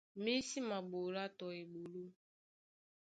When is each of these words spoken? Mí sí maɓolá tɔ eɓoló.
Mí 0.23 0.33
sí 0.49 0.59
maɓolá 0.69 1.23
tɔ 1.37 1.45
eɓoló. 1.61 2.03